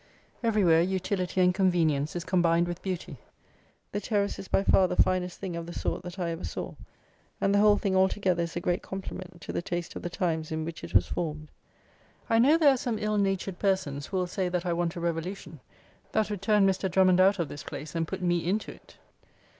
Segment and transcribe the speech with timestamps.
[0.43, 3.17] Everywhere utility and convenience is combined with beauty.
[3.91, 6.73] The terrace is by far the finest thing of the sort that I ever saw,
[7.39, 10.51] and the whole thing altogether is a great compliment to the taste of the times
[10.51, 11.51] in which it was formed.
[12.31, 14.99] I know there are some ill natured persons who will say that I want a
[14.99, 15.59] revolution
[16.13, 16.89] that would turn Mr.
[16.89, 18.97] Drummond out of this place and put me into it.